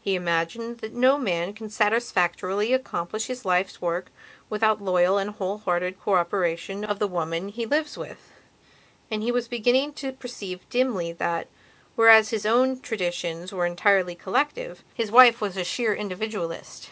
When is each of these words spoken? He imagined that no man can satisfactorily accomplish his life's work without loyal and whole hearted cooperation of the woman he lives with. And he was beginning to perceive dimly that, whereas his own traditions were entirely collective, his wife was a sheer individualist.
He 0.00 0.16
imagined 0.16 0.78
that 0.78 0.92
no 0.92 1.16
man 1.16 1.52
can 1.52 1.70
satisfactorily 1.70 2.72
accomplish 2.72 3.26
his 3.26 3.44
life's 3.44 3.80
work 3.80 4.10
without 4.50 4.82
loyal 4.82 5.18
and 5.18 5.30
whole 5.30 5.58
hearted 5.58 6.00
cooperation 6.00 6.84
of 6.84 6.98
the 6.98 7.06
woman 7.06 7.46
he 7.48 7.64
lives 7.64 7.96
with. 7.96 8.32
And 9.08 9.22
he 9.22 9.30
was 9.30 9.46
beginning 9.46 9.92
to 9.92 10.10
perceive 10.10 10.68
dimly 10.68 11.12
that, 11.12 11.46
whereas 11.94 12.30
his 12.30 12.44
own 12.44 12.80
traditions 12.80 13.52
were 13.52 13.64
entirely 13.64 14.16
collective, 14.16 14.82
his 14.94 15.12
wife 15.12 15.40
was 15.40 15.56
a 15.56 15.62
sheer 15.62 15.94
individualist. 15.94 16.90